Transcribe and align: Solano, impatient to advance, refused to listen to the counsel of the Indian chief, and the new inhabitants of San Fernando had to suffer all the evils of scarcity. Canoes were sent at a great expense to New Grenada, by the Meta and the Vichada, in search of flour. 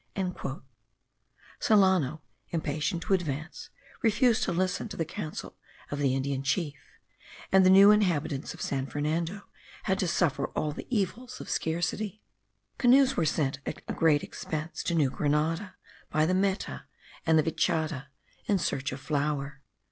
Solano, 1.59 2.23
impatient 2.49 3.03
to 3.03 3.13
advance, 3.13 3.69
refused 4.01 4.41
to 4.41 4.51
listen 4.51 4.87
to 4.89 4.97
the 4.97 5.05
counsel 5.05 5.55
of 5.91 5.99
the 5.99 6.15
Indian 6.15 6.41
chief, 6.41 6.73
and 7.51 7.63
the 7.63 7.69
new 7.69 7.91
inhabitants 7.91 8.55
of 8.55 8.63
San 8.63 8.87
Fernando 8.87 9.43
had 9.83 9.99
to 9.99 10.07
suffer 10.07 10.47
all 10.55 10.71
the 10.71 10.87
evils 10.89 11.39
of 11.39 11.51
scarcity. 11.51 12.23
Canoes 12.79 13.15
were 13.15 13.25
sent 13.25 13.59
at 13.67 13.83
a 13.87 13.93
great 13.93 14.23
expense 14.23 14.81
to 14.81 14.95
New 14.95 15.11
Grenada, 15.11 15.75
by 16.09 16.25
the 16.25 16.33
Meta 16.33 16.85
and 17.27 17.37
the 17.37 17.43
Vichada, 17.43 18.07
in 18.47 18.57
search 18.57 18.91
of 18.91 18.99
flour. 18.99 19.61